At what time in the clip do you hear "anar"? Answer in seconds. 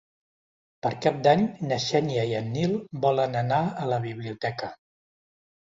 3.45-3.61